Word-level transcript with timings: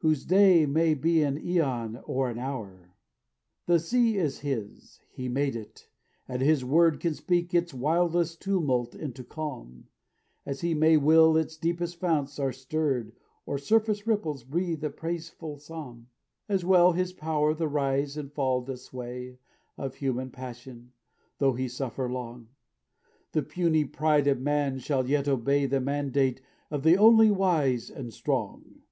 Whose 0.00 0.26
day 0.26 0.66
may 0.66 0.92
be 0.92 1.22
an 1.22 1.38
æon 1.40 2.02
or 2.06 2.28
an 2.28 2.38
hour? 2.38 2.92
"The 3.64 3.78
sea 3.80 4.18
is 4.18 4.40
His; 4.40 5.00
He 5.10 5.26
made 5.26 5.56
it; 5.56 5.88
and 6.28 6.42
His 6.42 6.62
word 6.62 7.00
Can 7.00 7.14
speak 7.14 7.54
its 7.54 7.72
wildest 7.72 8.42
tumult 8.42 8.94
into 8.94 9.24
calm; 9.24 9.86
As 10.44 10.60
He 10.60 10.74
may 10.74 10.98
will 10.98 11.34
its 11.34 11.56
deepest 11.56 11.98
founts 11.98 12.38
are 12.38 12.52
stirred, 12.52 13.12
Or 13.46 13.56
surface 13.56 14.06
ripples 14.06 14.44
breathe 14.44 14.84
a 14.84 14.90
praiseful 14.90 15.56
psalm. 15.56 16.08
"As 16.46 16.62
well 16.62 16.92
His 16.92 17.14
power 17.14 17.54
the 17.54 17.66
rise 17.66 18.18
and 18.18 18.30
fall 18.30 18.60
doth 18.60 18.80
sway 18.80 19.38
Of 19.78 19.94
human 19.94 20.30
passion, 20.30 20.92
tho 21.38 21.54
He 21.54 21.68
suffer 21.68 22.06
long; 22.12 22.48
The 23.32 23.42
puny 23.42 23.86
pride 23.86 24.26
of 24.26 24.42
man 24.42 24.78
shall 24.78 25.08
yet 25.08 25.26
obey 25.26 25.64
The 25.64 25.80
mandate 25.80 26.42
of 26.70 26.82
the 26.82 26.98
Only 26.98 27.30
Wise 27.30 27.88
and 27.88 28.12
Strong. 28.12 28.82